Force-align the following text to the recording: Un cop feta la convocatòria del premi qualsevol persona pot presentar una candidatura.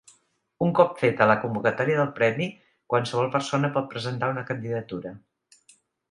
Un 0.67 0.71
cop 0.77 0.93
feta 1.01 1.25
la 1.31 1.33
convocatòria 1.41 1.99
del 1.99 2.07
premi 2.19 2.47
qualsevol 2.93 3.29
persona 3.35 3.69
pot 3.75 3.89
presentar 3.91 4.31
una 4.37 4.45
candidatura. 4.49 5.13